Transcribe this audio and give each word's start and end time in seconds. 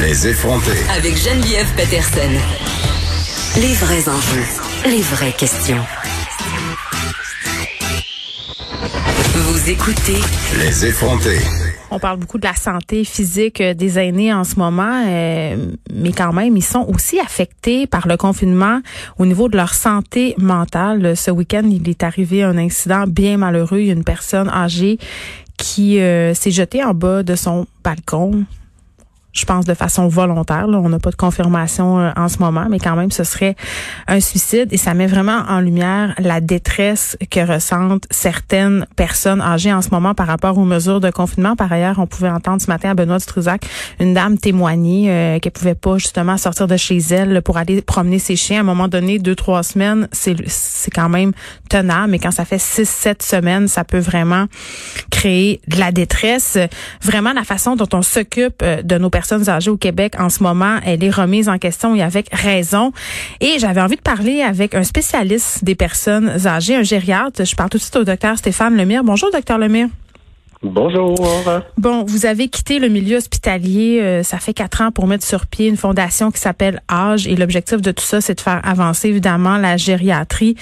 Les 0.00 0.26
effronter. 0.26 0.72
Avec 0.96 1.16
Geneviève 1.16 1.72
Peterson. 1.76 2.32
Les 3.60 3.74
vrais 3.74 4.08
enjeux, 4.08 4.44
les 4.86 5.02
vraies 5.02 5.32
questions. 5.32 5.84
Vous 9.34 9.70
écoutez 9.70 10.16
Les 10.58 10.84
effronter. 10.84 11.38
On 11.92 12.00
parle 12.00 12.18
beaucoup 12.18 12.38
de 12.38 12.46
la 12.46 12.56
santé 12.56 13.04
physique 13.04 13.62
des 13.62 13.98
aînés 14.00 14.34
en 14.34 14.42
ce 14.42 14.56
moment, 14.56 15.04
euh, 15.06 15.56
mais 15.94 16.10
quand 16.10 16.32
même, 16.32 16.56
ils 16.56 16.64
sont 16.64 16.84
aussi 16.92 17.20
affectés 17.20 17.86
par 17.86 18.08
le 18.08 18.16
confinement 18.16 18.80
au 19.18 19.26
niveau 19.26 19.48
de 19.48 19.56
leur 19.56 19.74
santé 19.74 20.34
mentale. 20.38 21.16
Ce 21.16 21.30
week-end, 21.30 21.62
il 21.70 21.88
est 21.88 22.02
arrivé 22.02 22.42
un 22.42 22.58
incident 22.58 23.04
bien 23.06 23.36
malheureux. 23.36 23.78
Il 23.78 23.86
y 23.86 23.90
a 23.90 23.94
une 23.94 24.02
personne 24.02 24.48
âgée 24.48 24.98
qui 25.56 26.00
euh, 26.00 26.34
s'est 26.34 26.50
jetée 26.50 26.82
en 26.82 26.94
bas 26.94 27.22
de 27.22 27.36
son 27.36 27.66
balcon 27.84 28.44
je 29.32 29.44
pense 29.44 29.64
de 29.64 29.74
façon 29.74 30.08
volontaire. 30.08 30.66
On 30.68 30.88
n'a 30.88 30.98
pas 30.98 31.10
de 31.10 31.16
confirmation 31.16 32.00
euh, 32.00 32.10
en 32.16 32.28
ce 32.28 32.38
moment, 32.38 32.66
mais 32.70 32.78
quand 32.78 32.96
même, 32.96 33.10
ce 33.10 33.24
serait 33.24 33.56
un 34.06 34.20
suicide 34.20 34.72
et 34.72 34.76
ça 34.76 34.94
met 34.94 35.06
vraiment 35.06 35.42
en 35.48 35.60
lumière 35.60 36.14
la 36.18 36.40
détresse 36.40 37.16
que 37.30 37.40
ressentent 37.40 38.06
certaines 38.10 38.86
personnes 38.96 39.40
âgées 39.40 39.72
en 39.72 39.82
ce 39.82 39.90
moment 39.90 40.14
par 40.14 40.26
rapport 40.26 40.58
aux 40.58 40.64
mesures 40.64 41.00
de 41.00 41.10
confinement. 41.10 41.56
Par 41.56 41.72
ailleurs, 41.72 41.98
on 41.98 42.06
pouvait 42.06 42.30
entendre 42.30 42.60
ce 42.60 42.68
matin 42.68 42.90
à 42.90 42.94
Benoît 42.94 43.18
Dutrisac 43.18 43.62
une 44.00 44.14
dame 44.14 44.38
témoigner 44.38 45.10
euh, 45.10 45.38
qu'elle 45.38 45.52
pouvait 45.52 45.74
pas 45.74 45.98
justement 45.98 46.36
sortir 46.36 46.66
de 46.66 46.76
chez 46.76 46.98
elle 46.98 47.42
pour 47.42 47.56
aller 47.56 47.82
promener 47.82 48.18
ses 48.18 48.36
chiens. 48.36 48.58
À 48.58 48.60
un 48.60 48.64
moment 48.64 48.88
donné, 48.88 49.18
deux, 49.18 49.34
trois 49.34 49.62
semaines, 49.62 50.08
c'est 50.12 50.36
c'est 50.46 50.90
quand 50.90 51.08
même 51.08 51.32
tenable, 51.68 52.12
mais 52.12 52.18
quand 52.18 52.30
ça 52.30 52.44
fait 52.44 52.60
six, 52.60 52.88
sept 52.88 53.22
semaines, 53.22 53.68
ça 53.68 53.84
peut 53.84 53.98
vraiment 53.98 54.46
créer 55.10 55.60
de 55.68 55.78
la 55.78 55.92
détresse. 55.92 56.58
Vraiment, 57.02 57.32
la 57.32 57.44
façon 57.44 57.76
dont 57.76 57.88
on 57.92 58.02
s'occupe 58.02 58.62
euh, 58.62 58.82
de 58.82 58.98
nos 58.98 59.10
personnes 59.18 59.48
âgées 59.48 59.72
au 59.72 59.76
Québec 59.76 60.14
en 60.16 60.28
ce 60.28 60.44
moment, 60.44 60.78
elle 60.86 61.02
est 61.02 61.10
remise 61.10 61.48
en 61.48 61.58
question 61.58 61.92
et 61.96 62.02
avec 62.02 62.28
raison. 62.32 62.92
Et 63.40 63.58
j'avais 63.58 63.80
envie 63.80 63.96
de 63.96 64.00
parler 64.00 64.42
avec 64.42 64.76
un 64.76 64.84
spécialiste 64.84 65.64
des 65.64 65.74
personnes 65.74 66.46
âgées, 66.46 66.76
un 66.76 66.84
gériatre. 66.84 67.44
Je 67.44 67.56
parle 67.56 67.68
tout 67.68 67.78
de 67.78 67.82
suite 67.82 67.96
au 67.96 68.04
docteur 68.04 68.38
Stéphane 68.38 68.76
Lemire. 68.76 69.02
Bonjour, 69.02 69.28
docteur 69.32 69.58
Lemire. 69.58 69.88
Bonjour. 70.62 71.16
Bon, 71.76 72.04
vous 72.04 72.26
avez 72.26 72.46
quitté 72.46 72.78
le 72.78 72.88
milieu 72.88 73.16
hospitalier, 73.16 74.00
euh, 74.00 74.22
ça 74.22 74.38
fait 74.38 74.54
quatre 74.54 74.82
ans 74.82 74.92
pour 74.92 75.08
mettre 75.08 75.26
sur 75.26 75.46
pied 75.46 75.66
une 75.66 75.76
fondation 75.76 76.30
qui 76.30 76.40
s'appelle 76.40 76.80
Âge 76.88 77.26
et 77.26 77.34
l'objectif 77.34 77.80
de 77.80 77.90
tout 77.90 78.04
ça, 78.04 78.20
c'est 78.20 78.36
de 78.36 78.40
faire 78.40 78.60
avancer 78.64 79.08
évidemment 79.08 79.56
la 79.56 79.76
gériatrie 79.76 80.54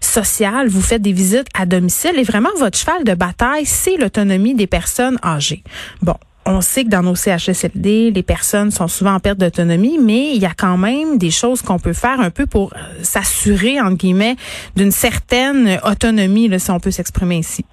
sociale. 0.00 0.68
Vous 0.68 0.80
faites 0.80 1.02
des 1.02 1.12
visites 1.12 1.48
à 1.54 1.66
domicile 1.66 2.18
et 2.18 2.24
vraiment 2.24 2.50
votre 2.58 2.78
cheval 2.78 3.02
de 3.02 3.14
bataille, 3.14 3.66
c'est 3.66 3.96
l'autonomie 3.96 4.54
des 4.54 4.68
personnes 4.68 5.18
âgées. 5.24 5.64
Bon, 6.02 6.16
on 6.46 6.60
sait 6.60 6.84
que 6.84 6.90
dans 6.90 7.02
nos 7.02 7.14
CHSLD, 7.14 8.12
les 8.12 8.22
personnes 8.22 8.70
sont 8.70 8.88
souvent 8.88 9.14
en 9.14 9.20
perte 9.20 9.38
d'autonomie, 9.38 9.98
mais 9.98 10.32
il 10.34 10.40
y 10.40 10.46
a 10.46 10.54
quand 10.56 10.76
même 10.76 11.18
des 11.18 11.30
choses 11.30 11.60
qu'on 11.60 11.78
peut 11.78 11.92
faire 11.92 12.20
un 12.20 12.30
peu 12.30 12.46
pour 12.46 12.72
euh, 12.72 12.78
s'assurer, 13.02 13.80
entre 13.80 13.96
guillemets, 13.96 14.36
d'une 14.76 14.92
certaine 14.92 15.78
autonomie, 15.84 16.48
là, 16.48 16.58
si 16.58 16.70
on 16.70 16.78
peut 16.78 16.92
s'exprimer 16.92 17.38
ici. 17.38 17.64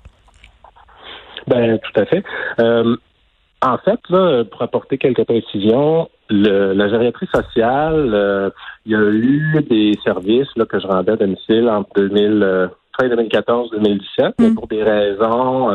Ben, 1.47 1.77
tout 1.77 1.99
à 1.99 2.05
fait. 2.05 2.23
Euh, 2.59 2.95
en 3.61 3.77
fait, 3.77 3.99
là, 4.09 4.43
pour 4.45 4.61
apporter 4.61 4.97
quelques 4.97 5.23
précisions, 5.23 6.09
le, 6.29 6.73
la 6.73 6.89
gériatrie 6.89 7.27
sociale, 7.33 8.11
euh, 8.13 8.49
il 8.85 8.93
y 8.93 8.95
a 8.95 9.01
eu 9.01 9.63
des 9.69 9.97
services 10.03 10.49
là, 10.55 10.65
que 10.65 10.79
je 10.79 10.87
rendais 10.87 11.11
à 11.11 11.15
domicile 11.15 11.69
entre 11.69 11.89
2000, 11.95 12.69
fin 12.99 13.07
2014-2017, 13.07 14.33
mais 14.39 14.49
mm. 14.49 14.55
pour 14.55 14.67
des 14.67 14.83
raisons 14.83 15.69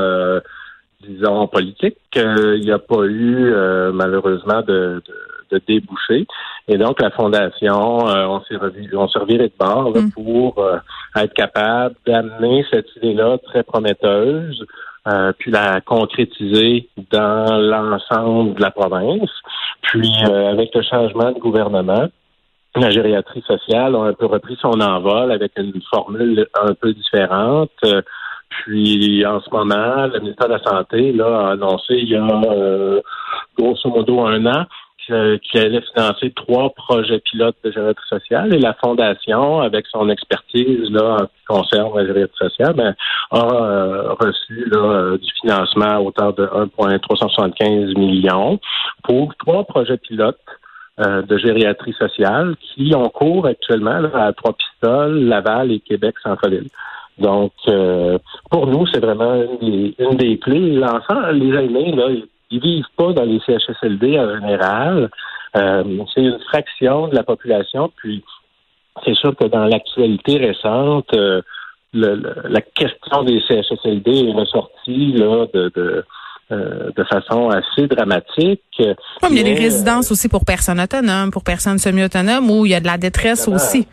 disons, 1.01 1.47
politique. 1.47 1.97
il 2.15 2.61
n'y 2.61 2.71
a 2.71 2.79
pas 2.79 3.05
eu, 3.05 3.53
euh, 3.53 3.93
malheureusement, 3.93 4.63
de, 4.63 5.03
de, 5.51 5.61
débouché. 5.67 6.27
Et 6.67 6.77
donc, 6.77 7.01
la 7.01 7.11
Fondation, 7.11 8.09
euh, 8.09 8.27
on 8.27 8.41
s'est 8.43 8.57
on 8.95 9.09
s'est 9.09 9.19
de 9.21 9.51
bord 9.59 9.97
mm. 9.97 10.11
pour 10.11 10.59
euh, 10.59 10.79
être 11.17 11.33
capable 11.35 11.95
d'amener 12.07 12.65
cette 12.71 12.95
idée-là 12.97 13.39
très 13.39 13.63
prometteuse, 13.63 14.65
puis 15.39 15.51
la 15.51 15.81
concrétiser 15.81 16.87
dans 17.11 17.57
l'ensemble 17.57 18.57
de 18.57 18.61
la 18.61 18.71
province. 18.71 19.31
Puis, 19.81 20.13
avec 20.27 20.75
le 20.75 20.83
changement 20.83 21.33
de 21.33 21.39
gouvernement, 21.39 22.09
la 22.77 22.91
gériatrie 22.91 23.43
sociale 23.47 23.97
a 23.97 24.01
un 24.01 24.13
peu 24.13 24.27
repris 24.27 24.59
son 24.61 24.81
envol 24.83 25.33
avec 25.33 25.53
une 25.57 25.81
formule 25.91 26.47
un 26.61 26.75
peu 26.75 26.93
différente. 26.93 27.71
Puis 28.49 29.25
en 29.27 29.41
ce 29.41 29.51
moment, 29.51 30.07
le 30.07 30.21
ministère 30.21 30.49
de 30.49 30.55
la 30.55 30.63
Santé 30.63 31.13
là, 31.13 31.49
a 31.49 31.53
annoncé 31.53 31.95
il 31.95 32.09
y 32.09 32.17
a 32.17 32.25
euh, 32.25 33.01
grosso 33.59 33.89
modo 33.89 34.21
un 34.21 34.47
an 34.47 34.65
qu'il 35.09 35.61
allait 35.61 35.81
financer 35.95 36.31
trois 36.37 36.69
projets 36.71 37.21
pilotes 37.21 37.57
de 37.65 37.71
gériatrie 37.71 38.09
sociale 38.09 38.55
et 38.55 38.59
la 38.59 38.75
Fondation, 38.75 39.61
avec 39.61 39.87
son 39.87 40.11
expertise 40.11 40.91
là, 40.91 41.15
en 41.15 41.19
ce 41.19 41.25
qui 41.25 41.45
concerne 41.47 41.97
la 41.97 42.07
gériatrie 42.07 42.37
sociale, 42.37 42.75
ben, 42.75 42.95
a 43.31 43.55
euh, 43.55 44.13
reçu 44.21 44.69
là, 44.71 45.17
du 45.17 45.33
financement 45.41 45.87
à 45.87 46.01
hauteur 46.01 46.35
de 46.35 46.47
1,375 46.79 47.95
millions 47.97 48.61
pour 49.03 49.35
trois 49.37 49.65
projets 49.65 49.97
pilotes 49.97 50.37
euh, 51.01 51.23
de 51.23 51.39
gériatrie 51.39 51.93
sociale 51.93 52.57
qui 52.61 52.93
ont 52.95 53.09
cours 53.09 53.47
actuellement 53.47 54.03
à 54.13 54.33
Trois-Pistoles, 54.33 55.27
Laval 55.27 55.71
et 55.71 55.79
Québec-Centre-Ville. 55.79 56.69
Donc, 57.19 57.53
euh, 57.69 58.19
pour 58.51 58.67
nous, 58.67 58.87
c'est 58.87 59.01
vraiment 59.01 59.34
une 59.61 60.17
des, 60.17 60.39
clés. 60.39 60.73
L'enfant, 60.73 61.31
les 61.33 61.55
aînés, 61.55 61.93
là, 61.93 62.09
ils 62.51 62.61
vivent 62.61 62.84
pas 62.97 63.12
dans 63.12 63.25
les 63.25 63.41
CHSLD 63.41 64.19
en 64.19 64.34
général. 64.37 65.11
Euh, 65.56 65.84
c'est 66.15 66.23
une 66.23 66.39
fraction 66.49 67.09
de 67.09 67.17
la 67.17 67.25
population. 67.25 67.91
Puis, 67.97 68.23
c'est 69.05 69.15
sûr 69.15 69.34
que 69.37 69.47
dans 69.47 69.65
l'actualité 69.65 70.39
récente, 70.39 71.09
euh, 71.15 71.43
la 71.93 72.61
question 72.61 73.25
des 73.25 73.41
CHSLD 73.49 74.29
est 74.29 74.33
ressortie 74.33 75.12
là, 75.12 75.47
de, 75.53 75.73
de 75.75 76.05
de 76.50 77.05
façon 77.05 77.50
assez 77.50 77.87
dramatique. 77.89 78.62
Oui, 78.79 78.87
mais 79.25 79.29
il 79.33 79.37
y 79.37 79.41
a 79.41 79.55
des 79.55 79.62
résidences 79.62 80.11
aussi 80.11 80.31
pour 80.31 80.47
personnes 80.47 80.81
autonomes, 80.81 81.31
pour 81.31 81.45
personnes 81.45 81.77
semi-autonomes, 81.77 82.50
où 82.50 82.65
il 82.65 82.73
y 82.73 82.75
a 82.75 82.81
de 82.81 82.87
la 82.87 82.97
détresse 82.97 83.47
aussi. 83.49 83.87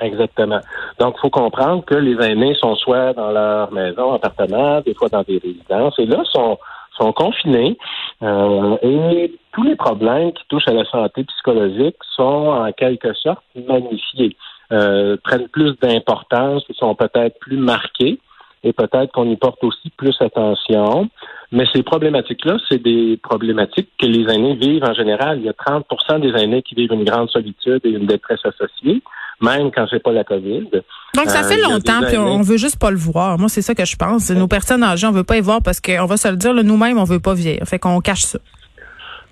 Exactement. 0.00 0.60
Donc, 0.98 1.14
il 1.16 1.20
faut 1.20 1.30
comprendre 1.30 1.84
que 1.84 1.94
les 1.94 2.16
aînés 2.24 2.54
sont 2.54 2.74
soit 2.76 3.12
dans 3.14 3.30
leur 3.30 3.72
maison, 3.72 4.14
appartement, 4.14 4.80
des 4.80 4.94
fois 4.94 5.08
dans 5.08 5.22
des 5.22 5.38
résidences, 5.38 5.98
et 5.98 6.06
là, 6.06 6.22
sont, 6.24 6.58
sont 6.96 7.12
confinés. 7.12 7.78
Euh, 8.22 8.76
et 8.82 9.34
tous 9.52 9.62
les 9.62 9.76
problèmes 9.76 10.32
qui 10.32 10.44
touchent 10.48 10.68
à 10.68 10.74
la 10.74 10.84
santé 10.84 11.24
psychologique 11.24 11.96
sont 12.14 12.22
en 12.22 12.72
quelque 12.72 13.12
sorte 13.14 13.42
magnifiés, 13.68 14.36
euh, 14.72 15.16
prennent 15.22 15.48
plus 15.48 15.78
d'importance, 15.80 16.64
sont 16.78 16.94
peut-être 16.94 17.38
plus 17.40 17.56
marqués 17.56 18.18
et 18.64 18.72
peut-être 18.72 19.10
qu'on 19.12 19.28
y 19.28 19.36
porte 19.36 19.62
aussi 19.64 19.90
plus 19.96 20.16
attention. 20.20 21.08
Mais 21.50 21.64
ces 21.74 21.82
problématiques-là, 21.82 22.56
c'est 22.68 22.80
des 22.80 23.18
problématiques 23.22 23.90
que 23.98 24.06
les 24.06 24.32
aînés 24.32 24.54
vivent 24.54 24.84
en 24.84 24.94
général. 24.94 25.38
Il 25.38 25.44
y 25.44 25.48
a 25.48 25.52
30% 25.52 26.20
des 26.20 26.40
aînés 26.40 26.62
qui 26.62 26.74
vivent 26.74 26.92
une 26.92 27.04
grande 27.04 27.28
solitude 27.28 27.80
et 27.84 27.90
une 27.90 28.06
détresse 28.06 28.40
associée 28.44 29.02
même 29.42 29.70
quand 29.70 29.86
c'est 29.90 30.02
pas 30.02 30.12
la 30.12 30.24
COVID. 30.24 30.68
Donc 31.14 31.26
ça 31.26 31.42
fait 31.42 31.58
euh, 31.58 31.68
longtemps, 31.68 32.00
puis 32.06 32.16
on 32.16 32.40
veut 32.40 32.56
juste 32.56 32.78
pas 32.78 32.90
le 32.90 32.96
voir. 32.96 33.38
Moi, 33.38 33.48
c'est 33.48 33.62
ça 33.62 33.74
que 33.74 33.84
je 33.84 33.96
pense. 33.96 34.30
Nos 34.30 34.48
personnes 34.48 34.82
âgées, 34.82 35.06
on 35.06 35.12
veut 35.12 35.24
pas 35.24 35.36
y 35.36 35.40
voir 35.40 35.60
parce 35.62 35.80
qu'on 35.80 36.06
va 36.06 36.16
se 36.16 36.28
le 36.28 36.36
dire, 36.36 36.54
nous-mêmes, 36.54 36.98
on 36.98 37.04
veut 37.04 37.20
pas 37.20 37.34
vieillir. 37.34 37.64
Fait 37.66 37.78
qu'on 37.78 38.00
cache 38.00 38.22
ça. 38.22 38.38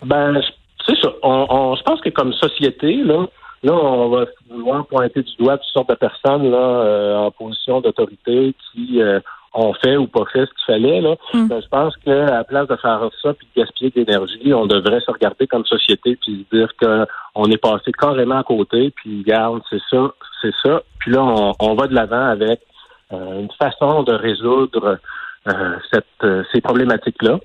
Ben, 0.05 0.41
c'est 0.87 0.97
ça. 1.01 1.13
On, 1.23 1.75
je 1.77 1.83
pense 1.83 2.01
que 2.01 2.11
comme 2.11 2.33
société, 2.33 2.97
là, 3.05 3.27
là, 3.63 3.73
on 3.73 4.09
va 4.09 4.27
vouloir 4.51 4.87
pointer 4.87 5.23
du 5.23 5.37
doigt 5.39 5.59
toutes 5.59 5.73
sortes 5.73 5.91
de 5.91 5.95
personnes 5.95 6.51
là, 6.51 6.59
euh, 6.59 7.17
en 7.17 7.31
position 7.31 7.81
d'autorité 7.81 8.55
qui 8.73 9.01
euh, 9.01 9.21
ont 9.53 9.73
fait 9.75 9.97
ou 9.97 10.07
pas 10.07 10.25
fait 10.33 10.47
ce 10.47 10.51
qu'il 10.51 10.67
fallait. 10.67 11.01
Là. 11.01 11.17
Hmm. 11.35 11.49
Ben, 11.49 11.61
je 11.61 11.69
pense 11.69 11.97
qu'à 11.99 12.27
la 12.27 12.45
place 12.45 12.69
de 12.69 12.77
faire 12.77 13.01
ça 13.23 13.35
puis 13.35 13.49
de 13.55 13.61
gaspiller 13.61 13.91
de 13.91 14.01
l'énergie, 14.01 14.55
on 14.55 14.67
devrait 14.67 15.01
se 15.01 15.11
regarder 15.11 15.47
comme 15.47 15.65
société 15.65 16.17
puis 16.17 16.47
se 16.51 16.57
dire 16.57 16.69
qu'on 16.81 17.51
est 17.51 17.59
passé 17.59 17.93
carrément 17.93 18.39
à 18.39 18.45
côté, 18.45 18.91
puis 18.91 19.23
regarde, 19.27 19.61
c'est 19.69 19.83
ça, 19.91 20.13
c'est 20.41 20.55
ça. 20.63 20.83
Puis 20.99 21.13
là, 21.13 21.23
on, 21.59 21.75
va 21.75 21.87
de 21.87 21.95
l'avant 21.95 22.27
avec 22.27 22.61
euh, 23.13 23.41
une 23.41 23.51
façon 23.61 24.03
de 24.05 24.13
résoudre 24.13 24.99
euh, 25.49 25.77
cette, 25.93 26.05
euh, 26.23 26.45
ces 26.53 26.61
problématiques-là. 26.61 27.39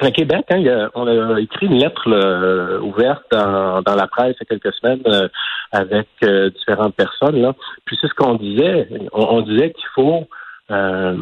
à 0.00 0.10
Québec, 0.10 0.46
hein, 0.50 0.56
il 0.56 0.64
y 0.64 0.70
a, 0.70 0.90
on 0.94 1.06
a 1.06 1.38
écrit 1.40 1.66
une 1.66 1.78
lettre 1.78 2.08
là, 2.08 2.80
ouverte 2.80 3.24
dans, 3.30 3.82
dans, 3.82 3.94
la 3.94 4.06
presse 4.06 4.36
il 4.40 4.46
y 4.50 4.54
a 4.54 4.58
quelques 4.58 4.74
semaines 4.74 5.02
euh, 5.06 5.28
avec 5.70 6.08
euh, 6.24 6.50
différentes 6.50 6.94
personnes. 6.94 7.40
Là. 7.40 7.54
Puis 7.84 7.96
c'est 8.00 8.08
ce 8.08 8.14
qu'on 8.14 8.34
disait. 8.34 8.88
On, 9.12 9.36
on 9.36 9.40
disait 9.42 9.72
qu'il 9.72 9.86
faut 9.94 10.26
euh, 10.70 11.16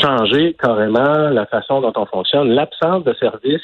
changer 0.00 0.54
carrément 0.54 1.30
la 1.30 1.46
façon 1.46 1.80
dont 1.80 1.92
on 1.96 2.06
fonctionne. 2.06 2.50
L'absence 2.50 3.04
de 3.04 3.14
services 3.14 3.60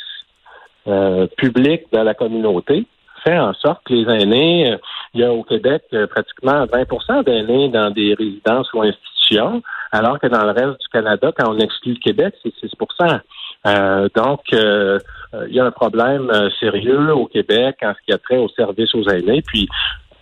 publics 1.37 1.83
dans 1.93 2.03
la 2.03 2.15
communauté 2.15 2.87
fait 3.23 3.39
en 3.39 3.53
sorte 3.53 3.85
que 3.85 3.93
les 3.93 4.11
aînés, 4.11 4.75
il 5.13 5.21
y 5.21 5.25
a 5.25 5.31
au 5.31 5.43
Québec 5.43 5.83
pratiquement 6.09 6.65
20% 6.65 7.25
d'aînés 7.25 7.69
dans 7.69 7.91
des 7.91 8.15
résidences 8.15 8.73
ou 8.73 8.81
institutions, 8.81 9.63
alors 9.93 10.19
que 10.19 10.29
dans 10.29 10.45
le 10.45 10.53
reste 10.53 10.81
du 10.81 10.89
Canada, 10.91 11.31
quand 11.37 11.53
on 11.53 11.59
exclut 11.59 11.93
le 11.93 11.99
Québec, 11.99 12.35
c'est 12.43 12.55
6% 12.55 13.21
euh, 13.67 14.09
donc, 14.15 14.41
euh, 14.53 14.99
euh, 15.35 15.47
il 15.49 15.55
y 15.55 15.61
a 15.61 15.65
un 15.65 15.71
problème 15.71 16.31
sérieux 16.61 17.13
au 17.13 17.27
Québec 17.27 17.77
en 17.83 17.93
ce 17.95 17.99
qui 18.07 18.13
a 18.13 18.19
trait 18.19 18.39
aux 18.39 18.49
services 18.51 18.95
aux 18.95 19.09
aînés. 19.09 19.43
Puis, 19.43 19.69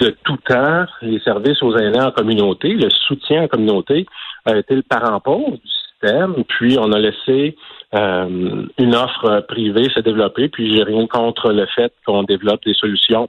de 0.00 0.16
tout 0.24 0.36
temps, 0.48 0.84
les 1.02 1.20
services 1.20 1.62
aux 1.62 1.76
aînés 1.76 2.00
en 2.00 2.10
communauté, 2.10 2.68
le 2.68 2.90
soutien 2.90 3.44
en 3.44 3.48
communauté 3.48 4.06
a 4.44 4.56
été 4.56 4.74
le 4.74 4.82
parent 4.82 5.20
pauvre 5.20 5.52
du 5.52 5.68
système. 5.68 6.44
Puis, 6.48 6.76
on 6.78 6.92
a 6.92 6.98
laissé 6.98 7.56
une 7.92 8.94
offre 8.94 9.44
privée 9.48 9.88
se 9.94 10.00
développer. 10.00 10.48
Puis, 10.48 10.74
j'ai 10.74 10.82
rien 10.82 11.06
contre 11.06 11.52
le 11.52 11.66
fait 11.74 11.92
qu'on 12.04 12.24
développe 12.24 12.62
des 12.64 12.74
solutions 12.74 13.28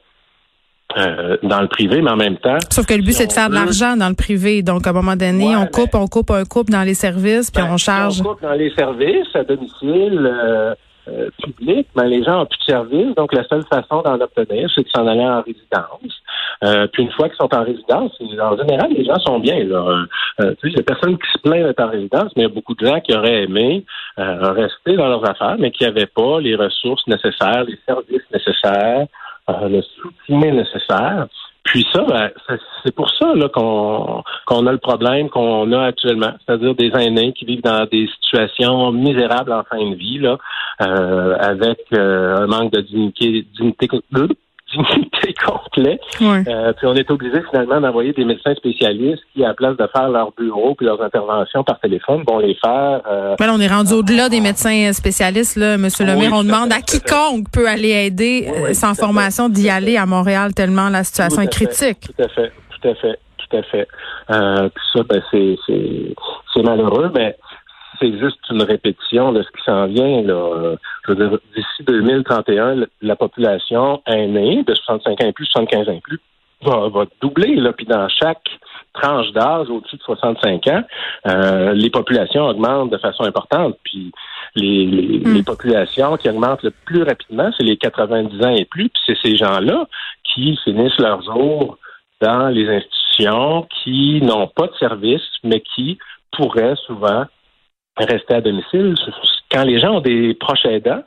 euh, 0.96 1.36
dans 1.44 1.62
le 1.62 1.68
privé, 1.68 2.02
mais 2.02 2.12
en 2.12 2.16
même 2.16 2.38
temps. 2.38 2.58
Sauf 2.72 2.86
que 2.86 2.94
le 2.94 3.02
but, 3.02 3.12
c'est 3.12 3.28
de 3.28 3.34
faire 3.34 3.50
de 3.50 3.56
l'argent 3.56 3.98
dans 3.98 4.08
le 4.08 4.16
privé. 4.16 4.64
Donc, 4.64 4.88
à 4.88 4.92
un 4.92 4.94
moment 4.94 5.18
donné, 5.18 5.56
on 5.56 5.66
coupe, 5.66 5.94
on 5.94 6.08
coupe 6.08 6.32
un 6.32 6.46
coupe 6.46 6.70
dans 6.70 6.84
les 6.84 6.94
services, 6.94 7.52
puis 7.52 7.62
ben, 7.62 7.74
on 7.74 7.78
charge. 7.78 8.22
On 8.22 8.24
coupe 8.24 8.42
dans 8.42 8.54
les 8.54 8.74
services 8.74 9.28
à 9.36 9.44
domicile 9.44 10.26
euh, 10.26 10.74
euh, 11.10 11.30
public, 11.44 11.88
mais 11.96 12.08
les 12.08 12.24
gens 12.24 12.38
n'ont 12.38 12.46
plus 12.46 12.58
de 12.60 12.72
services. 12.72 13.16
Donc, 13.16 13.34
la 13.34 13.44
seule 13.50 13.66
façon 13.66 14.02
d'en 14.02 14.16
obtenir, 14.16 14.70
c'est 14.74 14.84
de 14.84 14.90
s'en 14.90 15.06
aller 15.06 15.26
en 15.26 15.42
résidence. 15.42 16.22
Puis 16.62 17.04
une 17.04 17.12
fois 17.12 17.30
qu'ils 17.30 17.38
sont 17.38 17.54
en 17.54 17.64
résidence, 17.64 18.12
en 18.22 18.58
général, 18.58 18.92
les 18.92 19.06
gens 19.06 19.20
sont 19.26 19.40
bien. 19.40 19.64
Là. 19.64 20.06
Euh, 20.42 20.56
il 20.64 20.76
y 20.76 20.80
a 20.80 20.84
personne 20.84 21.18
qui 21.18 21.32
se 21.32 21.38
plaint 21.40 21.64
d'être 21.64 21.80
en 21.80 21.90
résidence, 21.90 22.32
mais 22.36 22.44
il 22.44 22.48
y 22.48 22.52
a 22.52 22.54
beaucoup 22.54 22.76
de 22.76 22.86
gens 22.86 23.00
qui 23.00 23.16
auraient 23.16 23.44
aimé 23.44 23.86
rester 24.18 24.96
dans 24.96 25.08
leurs 25.08 25.30
affaires, 25.30 25.58
mais 25.60 25.72
qui 25.72 25.84
n'avaient 25.84 26.08
pas 26.08 26.40
les 26.40 26.56
ressources 26.56 27.06
nécessaires, 27.08 27.64
les 27.64 27.78
services 27.86 28.26
nécessaires. 28.32 29.08
Euh, 29.50 29.70
le 29.70 29.82
soutien 29.82 30.52
nécessaire. 30.52 31.28
Puis 31.64 31.86
ça, 31.94 32.04
ben, 32.04 32.30
c'est 32.84 32.94
pour 32.94 33.10
ça 33.12 33.32
qu'on 33.54 34.22
qu'on 34.46 34.68
a 34.68 34.72
le 34.74 34.78
problème 34.78 35.30
qu'on 35.30 35.72
a 35.72 35.86
actuellement, 35.86 36.34
c'est-à-dire 36.46 36.76
des 36.76 36.92
aînés 36.94 37.32
qui 37.32 37.46
vivent 37.46 37.62
dans 37.62 37.86
des 37.86 38.10
situations 38.20 38.92
misérables 38.92 39.54
en 39.54 39.64
fin 39.64 39.90
de 39.90 39.96
vie, 39.96 40.20
là, 40.20 40.38
euh, 40.82 41.38
avec 41.40 41.80
euh, 41.94 42.40
un 42.40 42.48
manque 42.48 42.74
de 42.74 42.82
dignité, 42.82 43.46
dignité 43.58 43.88
dignité 44.72 45.34
complet. 45.46 46.00
Euh, 46.22 46.74
puis 46.74 46.88
on 46.88 46.96
est 46.96 47.10
obligé 47.10 47.42
finalement 47.50 47.80
d'envoyer 47.80 48.14
des 48.14 48.26
médecins 48.26 48.54
spécialistes 48.56 49.24
qui, 49.34 49.44
à 49.44 49.50
la 49.50 49.54
place 49.54 49.78
de 49.78 49.88
faire 49.96 50.10
leur 50.10 50.32
bureau 50.38 50.76
puis 50.76 50.86
leurs 50.86 51.02
interventions 51.02 51.64
par 51.64 51.80
téléphone, 51.80 52.24
vont 52.28 52.40
les 52.40 52.56
faire. 52.56 53.02
Euh, 53.10 53.36
on 53.40 53.60
est 53.60 53.68
rendu 53.68 53.94
au-delà 53.94 54.30
des 54.30 54.42
médecins 54.42 54.92
spécialistes, 54.94 55.56
là, 55.58 55.78
Monsieur 55.78 56.06
maire. 56.06 56.32
On 56.34 56.44
demande 56.44 56.72
à 56.72 56.82
quiconque 56.82 57.50
peut 57.52 57.68
aller 57.68 57.90
aider 57.90 58.48
euh, 58.48 58.74
sans 58.74 58.94
formation 58.94 59.50
d'y 59.50 59.70
aller 59.70 59.98
à 59.98 60.06
Montréal 60.06 60.54
tellement 60.54 60.90
la 60.90 61.04
situation 61.04 61.42
est 61.42 61.52
critique. 61.52 62.00
tout 62.02 62.24
à 62.24 62.28
fait, 62.28 62.52
tout 62.70 62.88
à 62.88 62.96
fait, 62.96 63.20
tout 63.38 63.58
à 63.58 63.64
fait. 63.64 63.88
Euh, 64.32 64.70
puis 64.70 64.84
ça, 64.94 65.04
ben, 65.04 65.22
c'est 65.32 65.56
c'est 66.54 66.64
malheureux, 66.64 67.12
mais 67.14 67.38
c'est 68.00 68.18
juste 68.20 68.40
une 68.50 68.64
répétition 68.64 69.32
de 69.32 69.44
ce 69.44 69.48
qui 69.50 69.64
s'en 69.66 69.88
vient. 69.88 70.22
Là. 70.22 70.76
Je 71.06 71.14
veux 71.14 71.16
dire, 71.16 71.40
d'ici 71.56 71.84
2031, 71.86 72.86
la 73.02 73.16
population 73.16 74.02
aînée 74.06 74.64
de 74.64 74.76
65 74.76 75.22
ans 75.22 75.28
et 75.28 75.34
plus, 75.34 75.46
75 75.46 75.90
ans 75.90 75.92
et 75.94 76.02
plus, 76.02 76.20
va, 76.64 76.90
va 76.90 77.06
doubler. 77.22 77.56
Là. 77.56 77.74
Puis 77.74 77.86
dans 77.86 78.08
chaque 78.10 78.44
tranche 78.94 79.32
d'âge 79.32 79.70
au-dessus 79.70 79.98
de 79.98 80.02
65 80.02 80.68
ans, 80.68 80.84
euh, 81.28 81.74
les 81.74 81.90
populations 81.90 82.46
augmentent 82.48 82.92
de 82.92 82.98
façon 82.98 83.24
importante. 83.24 83.78
Puis 83.84 84.12
les, 84.56 84.86
les, 84.86 85.20
hmm. 85.20 85.34
les, 85.36 85.44
populations 85.44 86.18
qui 86.18 86.30
augmentent 86.30 86.64
le 86.64 86.74
plus 86.86 87.04
rapidement, 87.04 87.52
c'est 87.58 87.64
les 87.64 87.78
90 87.78 88.44
ans 88.44 88.56
et 88.56 88.66
plus. 88.66 88.90
Puis 88.90 89.02
c'est 89.06 89.18
ces 89.22 89.36
gens-là 89.36 89.88
qui 90.24 90.58
finissent 90.64 91.00
leurs 91.00 91.22
jours 91.22 91.78
dans 92.22 92.48
les 92.50 92.68
institutions, 92.68 93.68
qui 93.84 94.22
n'ont 94.22 94.48
pas 94.48 94.68
de 94.68 94.76
service, 94.80 95.22
mais 95.44 95.62
qui 95.62 95.98
pourraient 96.32 96.76
souvent 96.86 97.26
rester 98.06 98.36
à 98.36 98.42
domicile. 98.42 98.96
Quand 99.52 99.64
les 99.64 99.80
gens 99.80 99.96
ont 99.96 100.02
des 100.02 100.34
proches 100.34 100.66
aidants 100.66 101.04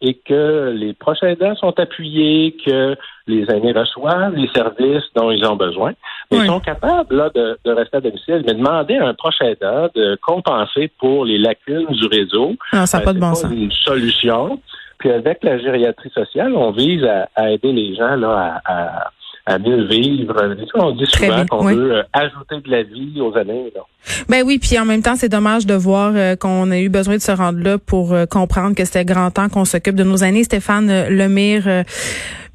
et 0.00 0.14
que 0.14 0.74
les 0.76 0.92
proches 0.92 1.22
aidants 1.22 1.54
sont 1.56 1.78
appuyés, 1.78 2.56
que 2.64 2.96
les 3.26 3.44
aînés 3.50 3.72
reçoivent 3.72 4.34
les 4.34 4.48
services 4.48 5.04
dont 5.14 5.30
ils 5.30 5.44
ont 5.46 5.56
besoin, 5.56 5.92
ils 6.30 6.44
sont 6.46 6.60
capables 6.60 7.16
là, 7.16 7.30
de, 7.34 7.56
rester 7.70 7.98
à 7.98 8.00
domicile. 8.00 8.42
Mais 8.46 8.54
demander 8.54 8.96
à 8.96 9.06
un 9.06 9.14
proche 9.14 9.40
aidant 9.40 9.88
de 9.94 10.18
compenser 10.22 10.90
pour 10.98 11.24
les 11.24 11.38
lacunes 11.38 11.86
du 11.86 12.06
réseau, 12.06 12.54
non, 12.72 12.86
ça 12.86 13.00
pas 13.00 13.12
de 13.12 13.20
bon 13.20 13.34
sens. 13.34 13.50
une 13.52 13.72
solution. 13.72 14.60
Puis 14.98 15.10
avec 15.10 15.42
la 15.44 15.58
gériatrie 15.58 16.10
sociale, 16.10 16.54
on 16.54 16.70
vise 16.70 17.04
à, 17.04 17.50
aider 17.50 17.72
les 17.72 17.94
gens 17.94 18.16
là, 18.16 18.60
à 18.64 18.72
à 18.72 19.10
mieux 19.58 19.86
vivre. 19.86 20.34
On 20.74 20.92
dit 20.92 21.06
souvent 21.06 21.46
qu'on 21.46 21.64
veut 21.64 21.96
euh, 21.96 22.02
ajouter 22.12 22.60
de 22.64 22.70
la 22.70 22.82
vie 22.82 23.20
aux 23.20 23.36
années. 23.36 23.72
Là. 23.74 23.82
Ben 24.28 24.42
oui, 24.44 24.58
puis 24.58 24.78
en 24.78 24.84
même 24.84 25.02
temps, 25.02 25.16
c'est 25.16 25.28
dommage 25.28 25.66
de 25.66 25.74
voir 25.74 26.12
euh, 26.14 26.36
qu'on 26.36 26.70
a 26.70 26.78
eu 26.78 26.88
besoin 26.88 27.16
de 27.16 27.22
se 27.22 27.32
rendre 27.32 27.62
là 27.62 27.78
pour 27.78 28.12
euh, 28.12 28.26
comprendre 28.26 28.74
que 28.74 28.84
c'était 28.84 29.04
grand 29.04 29.30
temps 29.30 29.48
qu'on 29.48 29.64
s'occupe 29.64 29.96
de 29.96 30.04
nos 30.04 30.24
années. 30.24 30.44
Stéphane 30.44 31.08
Lemire, 31.08 31.84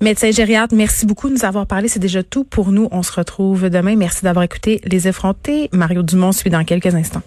médecin 0.01 0.31
gériatre, 0.31 0.73
merci 0.75 1.05
beaucoup 1.05 1.29
de 1.29 1.33
nous 1.33 1.45
avoir 1.45 1.67
parlé. 1.67 1.87
C'est 1.87 1.99
déjà 1.99 2.23
tout 2.23 2.43
pour 2.43 2.71
nous. 2.71 2.87
On 2.91 3.03
se 3.03 3.11
retrouve 3.11 3.69
demain. 3.69 3.95
Merci 3.95 4.23
d'avoir 4.23 4.43
écouté 4.43 4.81
Les 4.85 5.07
Effrontés. 5.07 5.69
Mario 5.71 6.01
Dumont 6.01 6.31
suit 6.31 6.49
dans 6.49 6.63
quelques 6.63 6.95
instants. 6.95 7.21